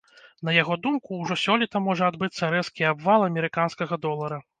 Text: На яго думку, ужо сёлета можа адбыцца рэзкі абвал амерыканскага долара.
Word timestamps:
На 0.47 0.53
яго 0.61 0.77
думку, 0.85 1.19
ужо 1.25 1.35
сёлета 1.41 1.81
можа 1.87 2.07
адбыцца 2.13 2.49
рэзкі 2.55 2.87
абвал 2.93 3.27
амерыканскага 3.29 4.01
долара. 4.09 4.41